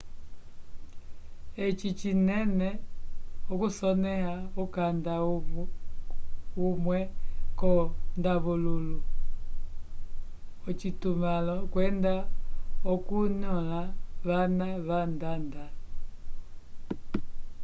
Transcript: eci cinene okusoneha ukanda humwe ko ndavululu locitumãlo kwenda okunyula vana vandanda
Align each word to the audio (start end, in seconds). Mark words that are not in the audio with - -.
eci 1.65 1.89
cinene 1.99 2.69
okusoneha 3.51 4.35
ukanda 4.63 5.13
humwe 6.57 6.99
ko 7.59 7.71
ndavululu 8.19 8.97
locitumãlo 10.63 11.55
kwenda 11.71 12.13
okunyula 12.93 13.81
vana 14.27 14.67
vandanda 14.87 15.65